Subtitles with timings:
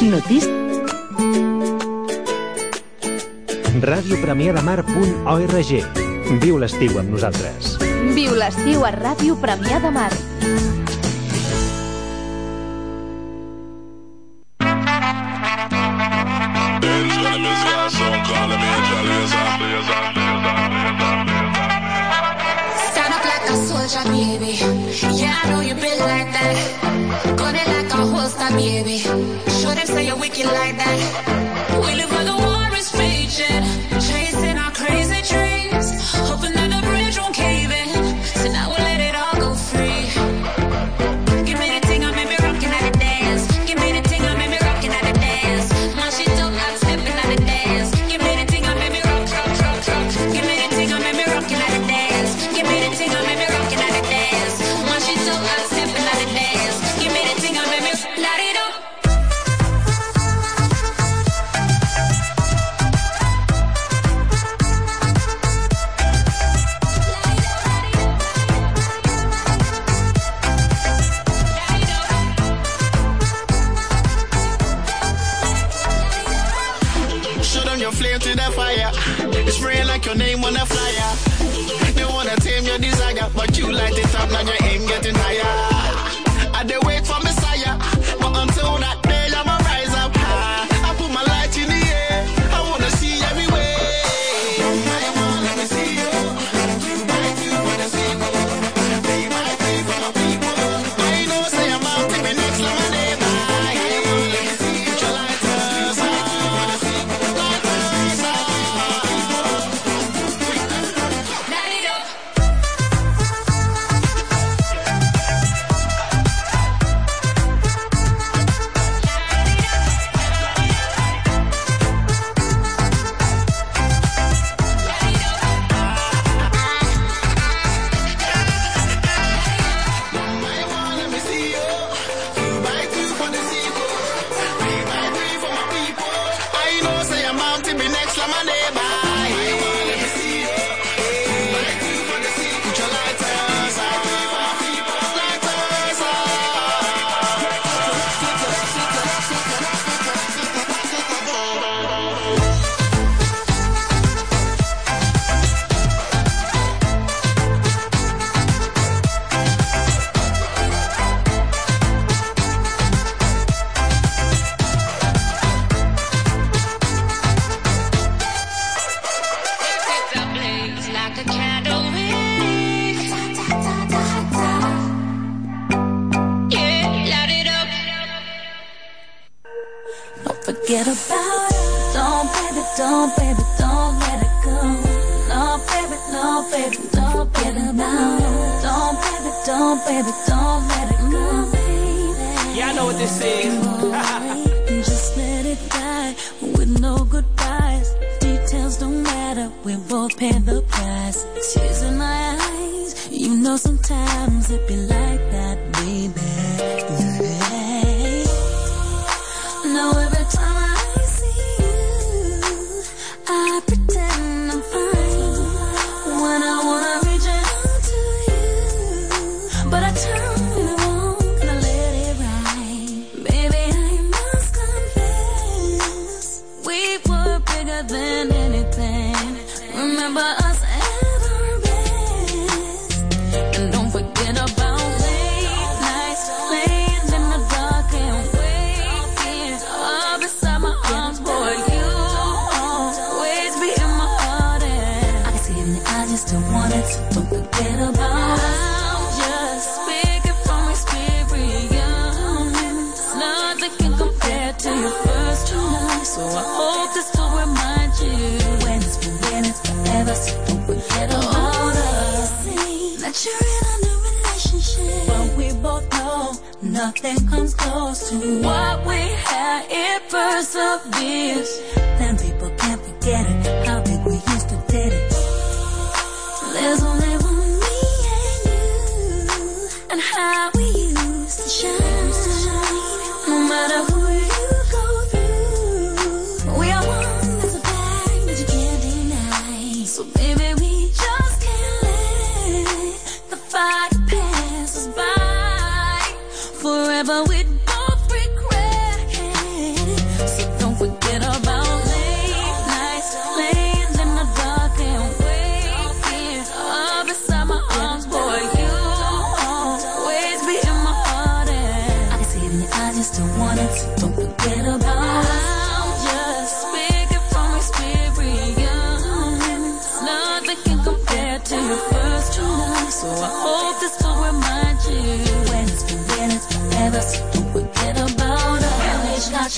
[0.00, 0.78] Notícies
[3.82, 5.72] radiopremiadamar.org
[6.42, 7.78] Viu l'estiu amb nosaltres.
[8.14, 10.12] Viu l'estiu a Ràdio Premià de Mar.
[30.46, 31.47] like that.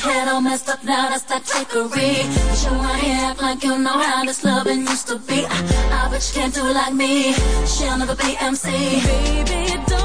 [0.01, 2.25] Head all messed up now, that's that trickery.
[2.25, 2.99] You show my
[3.29, 5.45] act like you know how this loving used to be.
[5.47, 7.33] I, I bet you can't do it like me.
[7.67, 8.71] She'll never be MC.
[8.71, 10.00] Baby, don't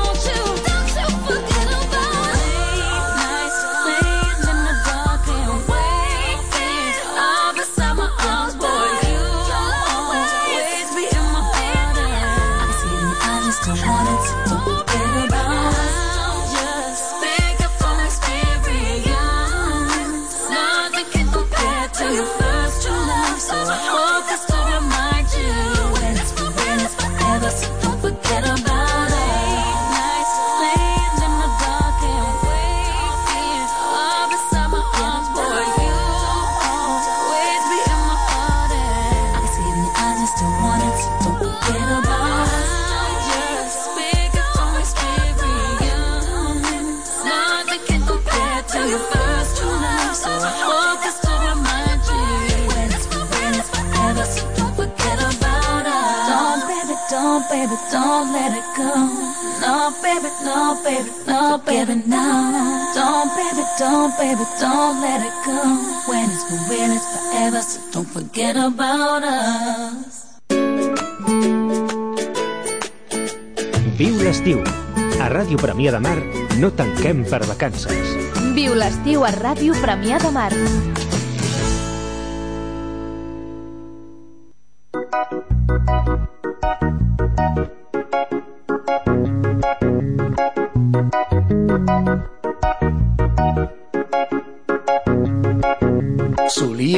[60.45, 62.25] no, baby, no, baby, no.
[62.93, 65.59] Don't, baby, don't, baby, don't let it go.
[66.07, 70.39] When it's for when it's forever, so don't forget about us.
[73.97, 74.61] Viu l'estiu.
[75.21, 76.19] A Ràdio Premià de Mar
[76.59, 78.11] no tanquem per vacances.
[78.55, 80.51] Viu l'estiu a Ràdio Premià de Mar.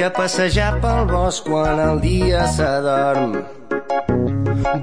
[0.07, 3.33] Solia passejar pel bosc quan el dia s'adorm.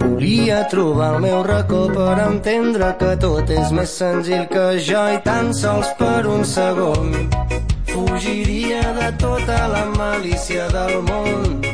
[0.00, 5.23] Volia trobar el meu racó per entendre que tot és més senzill que jo i
[5.25, 7.09] tan sols per un segon
[7.88, 11.65] fugiria de tota la malícia del món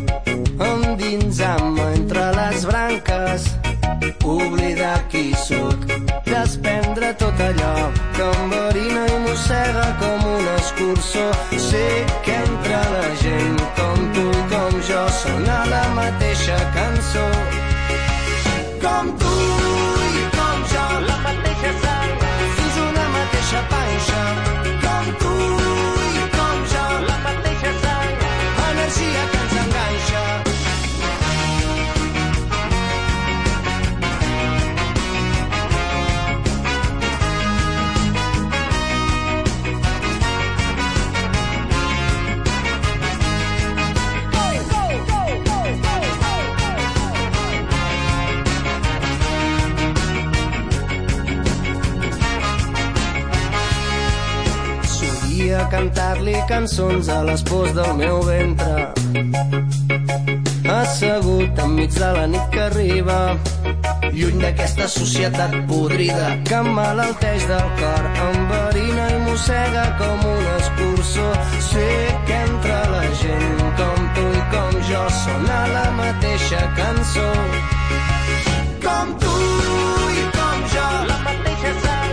[0.71, 3.51] endinsant-me entre les branques
[4.39, 5.91] oblidar qui sóc
[6.31, 7.77] desprendre tot allò
[8.15, 10.20] que em verina i mossega com
[10.81, 17.27] escurçó sé que entre la gent com tu i com jo sona la mateixa cançó.
[18.85, 19.35] Com tu
[20.23, 22.17] i com jo la mateixa sang
[22.57, 23.80] fins una mateixa panxa
[56.01, 58.93] cantar-li cançons a les pors del meu ventre.
[60.73, 63.19] Assegut enmig de la nit que arriba,
[64.17, 71.29] lluny d'aquesta societat podrida que emmalalteix del cor, enverina i mossega com un escurçó.
[71.69, 71.89] Sé
[72.31, 77.29] que entre la gent com tu i com jo sona la mateixa cançó.
[78.89, 79.37] Com tu
[80.17, 82.10] i com jo, la mateixa sang,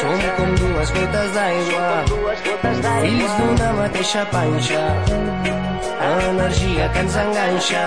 [0.00, 1.88] Som com dues gotes d'aigua,
[3.02, 4.84] fills d'una mateixa panxa.
[6.28, 7.82] Energia que ens enganxa.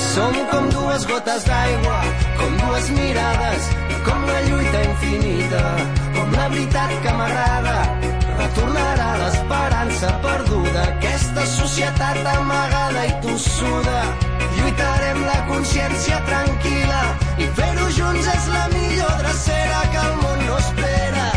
[0.00, 2.00] Som com dues gotes d'aigua,
[2.40, 3.70] com dues mirades,
[4.08, 5.62] com la lluita infinita,
[6.18, 7.78] com la veritat que m'agrada.
[8.42, 14.33] Retornarà l'esperança perduda, aquesta societat amagada i tossuda.
[14.64, 17.02] Lluitarem la consciència tranquil·la
[17.36, 21.33] i fer-ho junts és la millor drecera que el món no espera.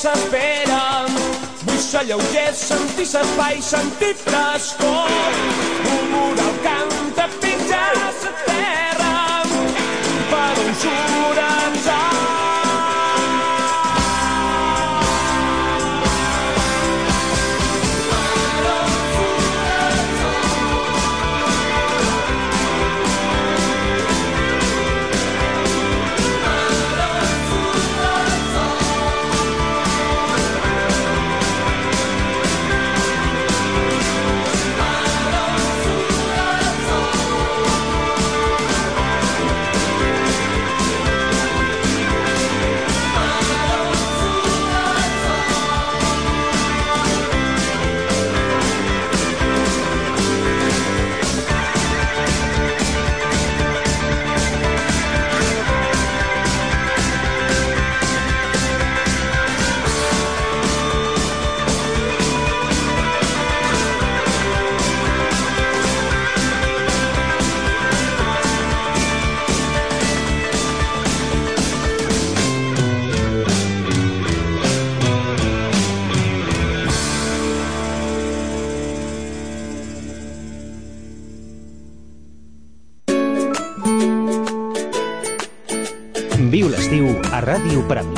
[0.00, 0.82] s'espera.
[1.66, 5.59] Vull ser lleuger, sentir l'espai, sentir frescor.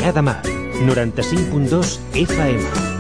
[0.03, 0.43] cada mà.
[0.83, 2.92] 95.2 FM.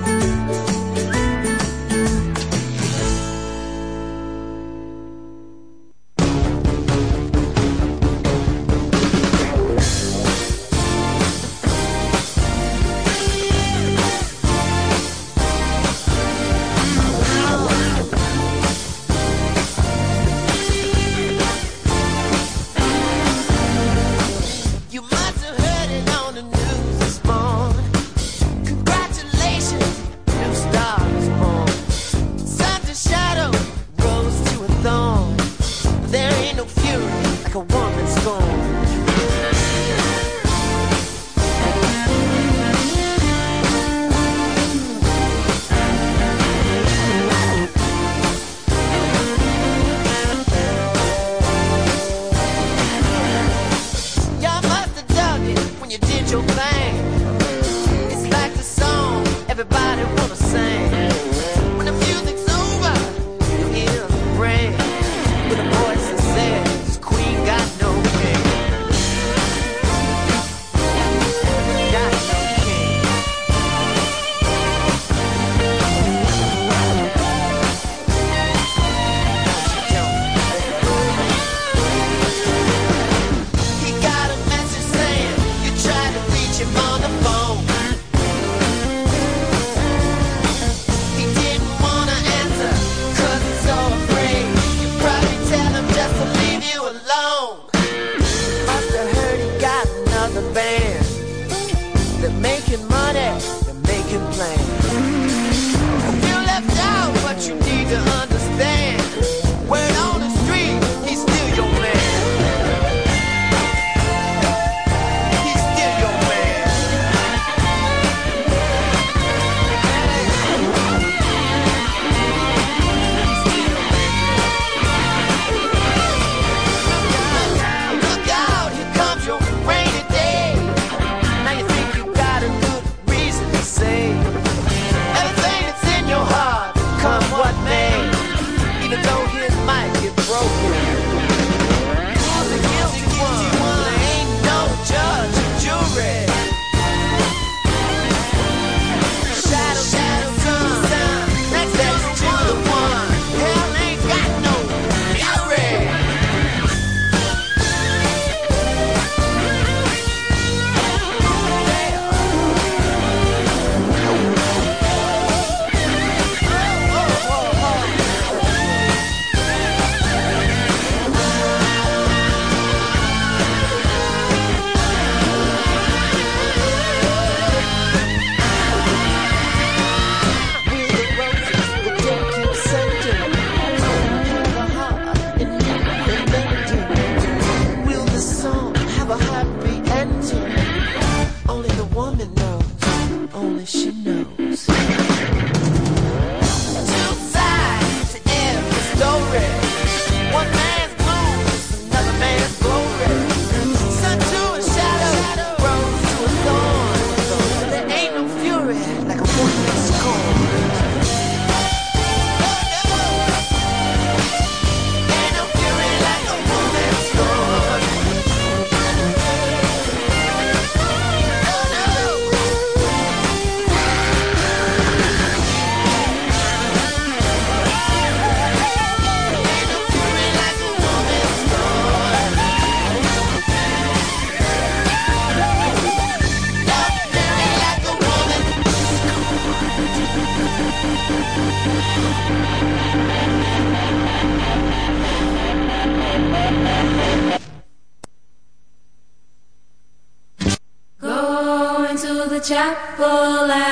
[252.52, 253.72] Chapel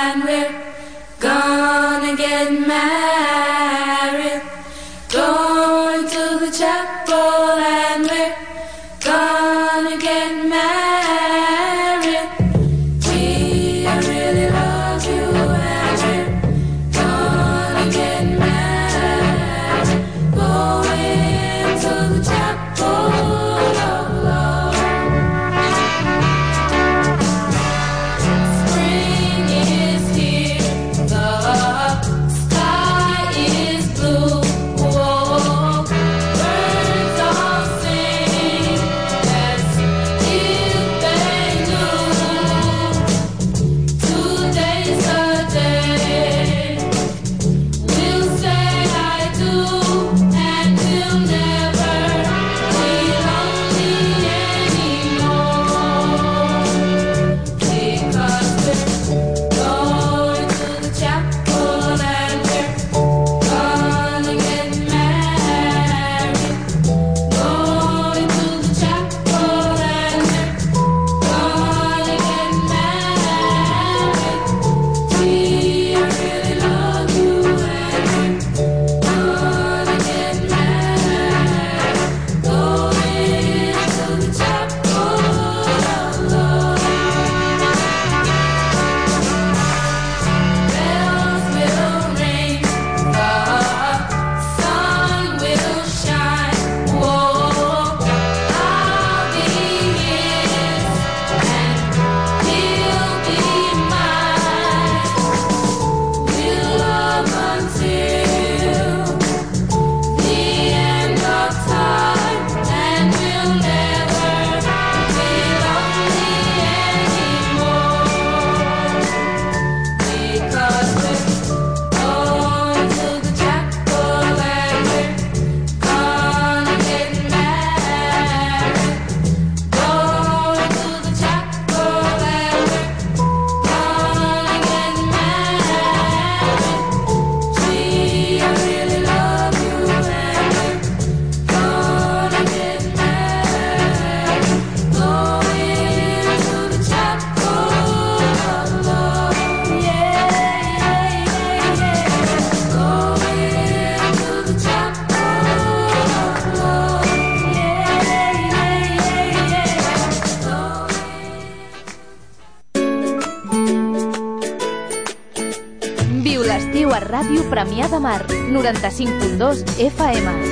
[168.62, 170.49] 95.2 FM.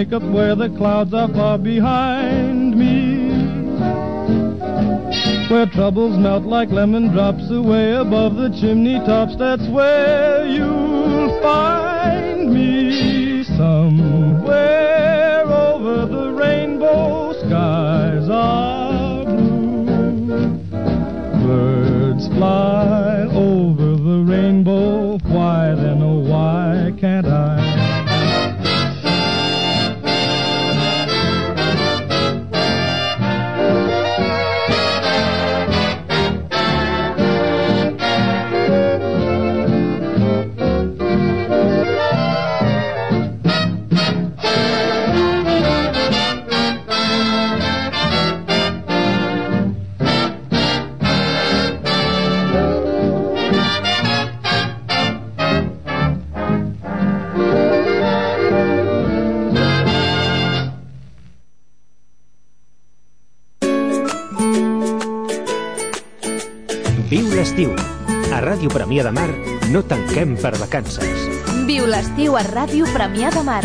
[0.00, 3.28] Wake up where the clouds are far behind me.
[5.50, 11.99] Where troubles melt like lemon drops away above the chimney tops, that's where you'll find
[70.10, 71.06] tanquem per vacances.
[71.66, 73.64] Viu l'estiu a Ràdio Premià de Mar.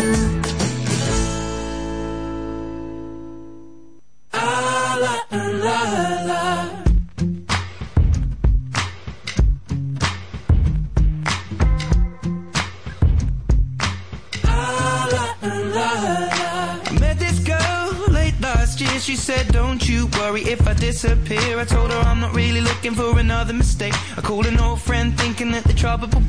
[16.88, 19.00] I met this girl late last year.
[19.00, 21.58] She said, Don't you worry if I disappear.
[21.58, 23.94] I told her I'm not really looking for another mistake.
[24.16, 26.25] I called an old friend thinking that the trouble would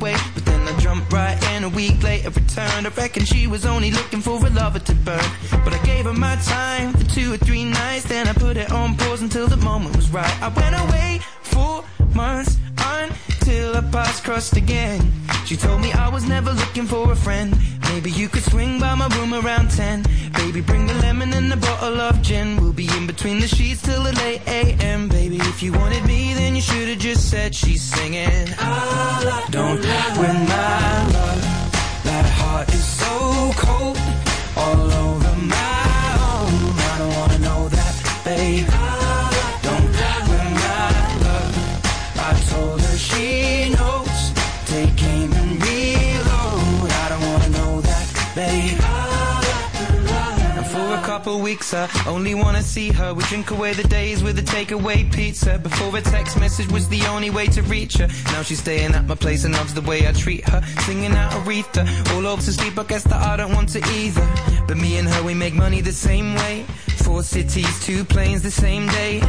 [2.27, 2.87] later, returned.
[2.87, 5.29] I reckon she was only looking for a lover to burn.
[5.63, 8.05] But I gave her my time for two or three nights.
[8.05, 10.41] Then I put it on pause until the moment was right.
[10.41, 15.11] I went away for months until our paths crossed again.
[15.45, 17.55] She told me I was never looking for a friend.
[17.89, 20.03] Maybe you could swing by my room around 10.
[20.33, 22.57] Baby, bring the lemon and a bottle of gin.
[22.57, 25.07] We'll be in between the sheets till the late AM.
[25.07, 28.47] Baby, if you wanted me, then you should have just said she's singing.
[29.51, 31.07] Don't my love.
[31.07, 31.07] That heart is so cold.
[31.07, 31.46] All over my own.
[38.37, 38.76] Babe.
[51.47, 53.13] Weeks, I only wanna see her.
[53.13, 55.57] We drink away the days with a takeaway pizza.
[55.57, 58.07] Before a text message was the only way to reach her.
[58.33, 60.61] Now she's staying at my place and loves the way I treat her.
[60.81, 61.83] Singing out Aretha,
[62.13, 62.77] all over to sleep.
[62.77, 64.27] I guess that I don't want to either.
[64.67, 66.65] But me and her, we make money the same way.
[67.07, 69.21] Four cities, two planes the same day.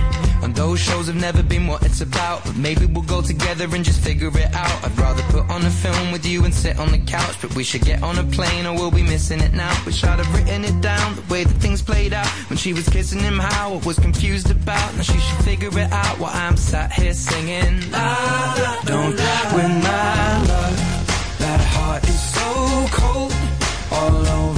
[0.42, 2.44] And those shows have never been what it's about.
[2.44, 4.84] But maybe we'll go together and just figure it out.
[4.84, 7.40] I'd rather put on a film with you and sit on the couch.
[7.40, 9.72] But we should get on a plane or we'll be missing it now.
[9.86, 12.26] Wish I'd have written it down, the way that things played out.
[12.50, 14.96] When she was kissing him, how I was confused about.
[14.96, 17.92] Now she should figure it out while I'm sat here singing.
[17.92, 19.16] La, la, don't
[19.54, 21.38] win my love.
[21.38, 23.32] That heart is so cold.
[23.92, 24.57] All over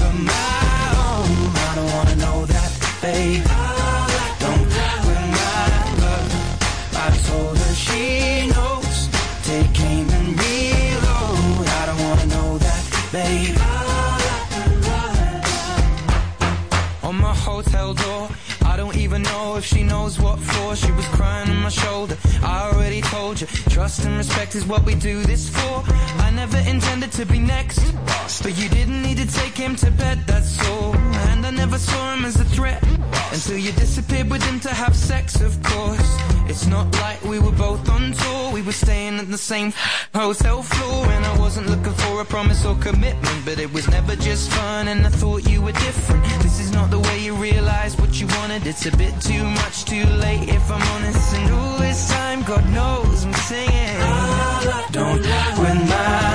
[19.60, 20.74] if she knows what for.
[20.74, 22.09] She was crying on my shoulder.
[23.20, 25.84] Told you, trust and respect is what we do this for.
[26.26, 27.78] I never intended to be next,
[28.42, 30.96] but you didn't need to take him to bed, that's all.
[31.28, 32.82] And I never saw him as a threat
[33.30, 36.10] until you disappeared with him to have sex, of course.
[36.48, 38.52] It's not like we were both on tour.
[38.52, 39.74] We were staying at the same
[40.14, 44.16] hotel floor, and I wasn't looking for a promise or commitment, but it was never
[44.16, 44.88] just fun.
[44.88, 46.24] And I thought you were different.
[46.42, 48.66] This is not the way you realize what you wanted.
[48.66, 51.34] It's a bit too much, too late, if I'm honest.
[51.34, 54.00] And all this time, God knows songs I'm singing.
[55.58, 56.29] When my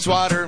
[0.00, 0.39] Drinkwater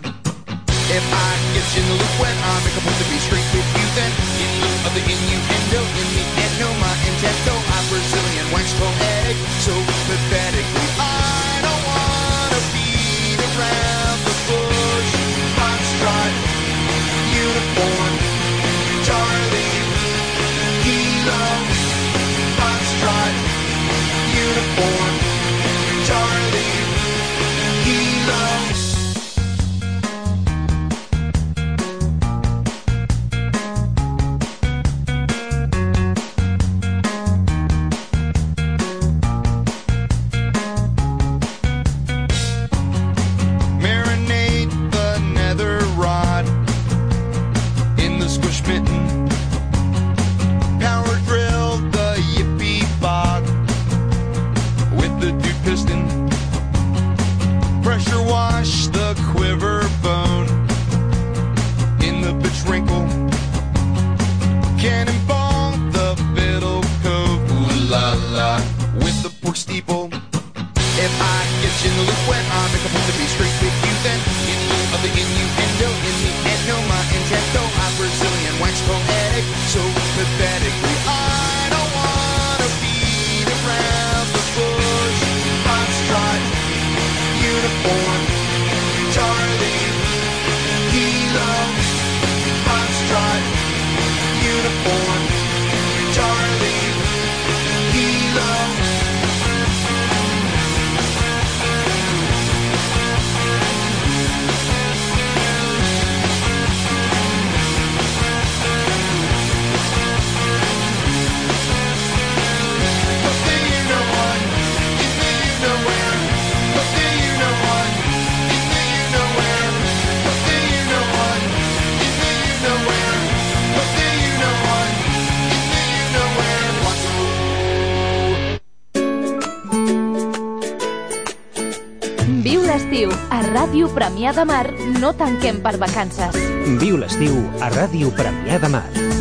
[134.23, 134.66] Premià de Mar
[135.02, 136.37] no tanquem per vacances.
[136.79, 139.12] Viu l'estiu a Ràdio Premià de Mar.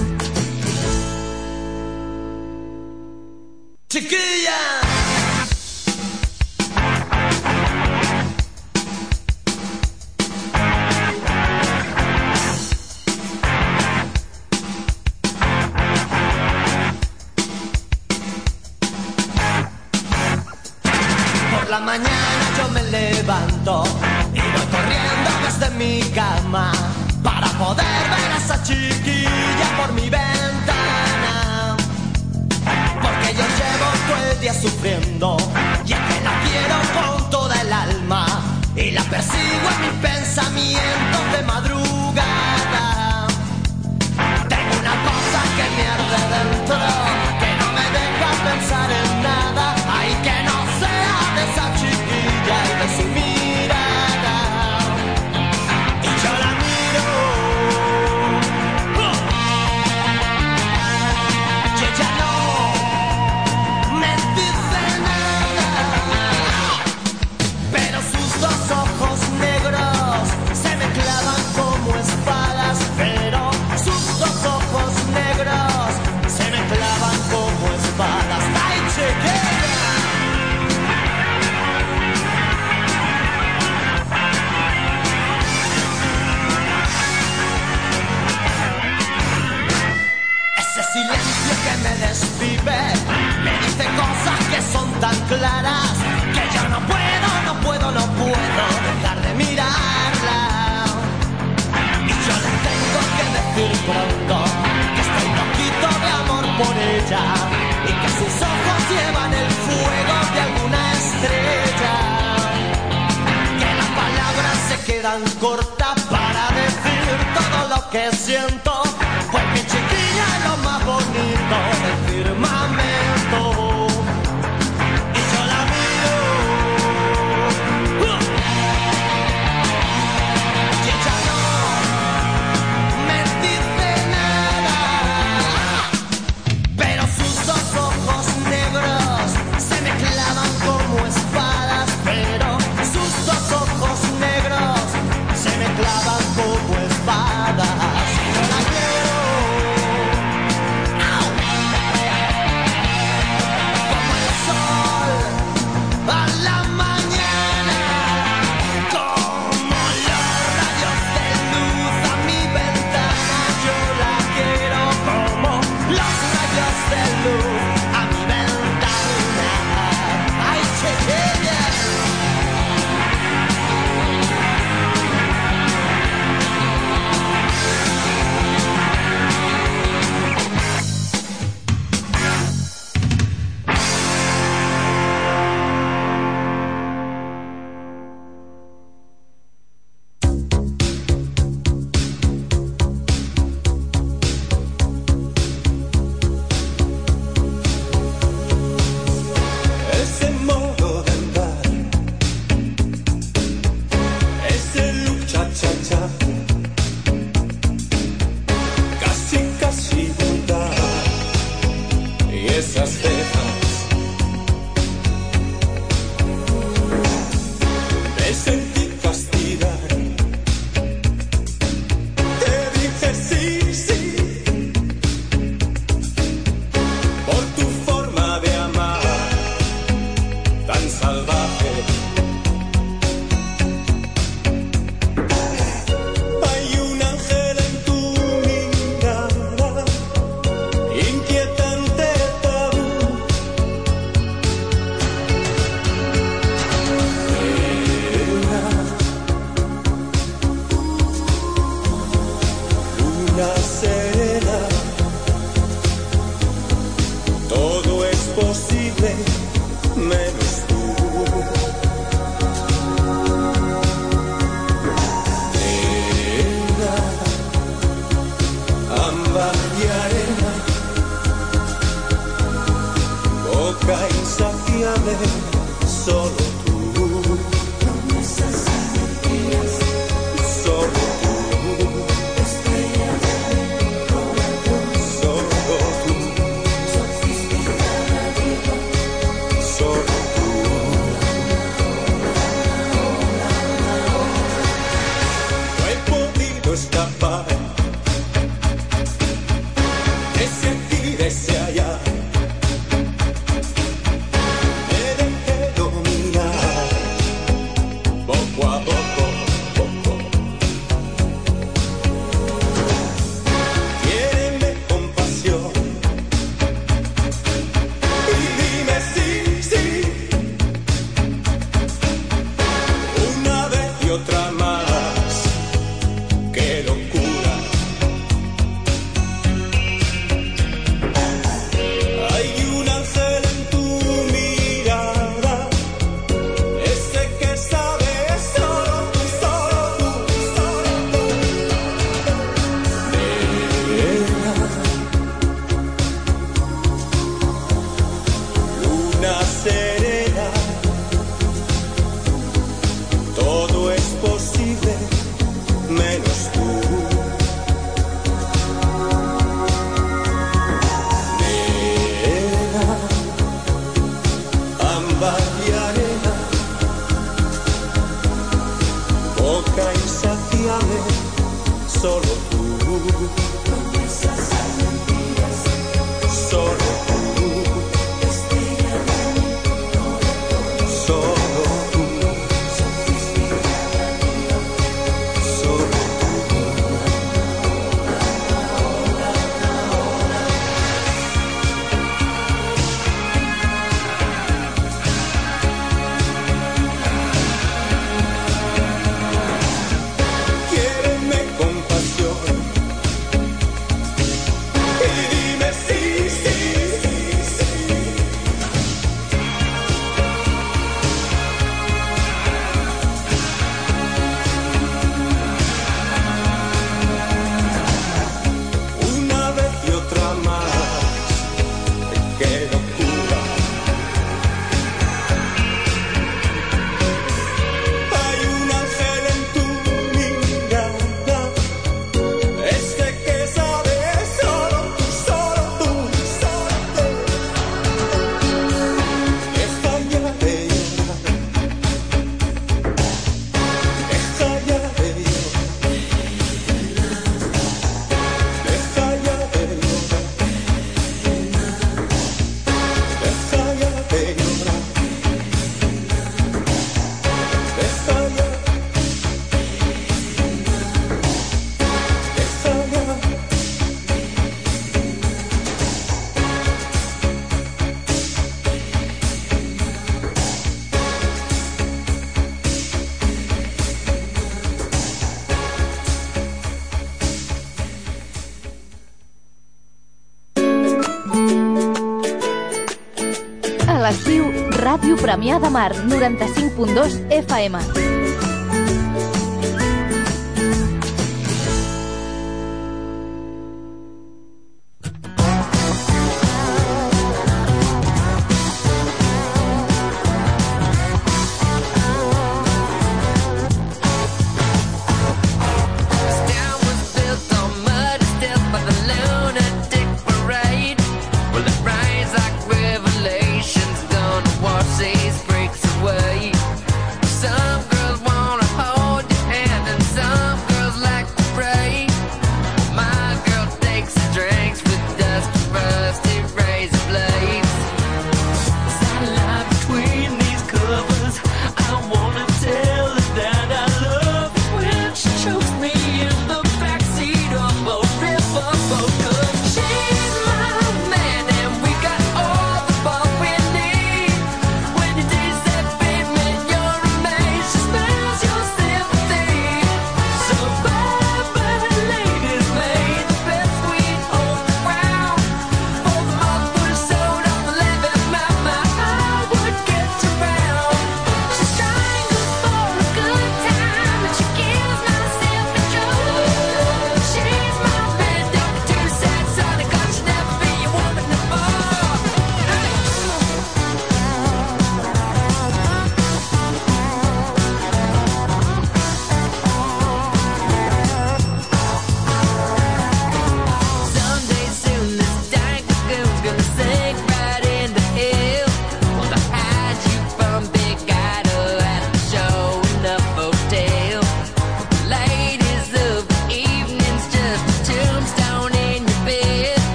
[485.02, 488.21] Ràdio Premià de Mar, 95.2 FM.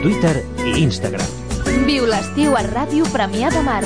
[0.00, 1.26] Twitter i Instagram.
[1.84, 3.82] Viu l'estiu a Ràdio Premià de Mar.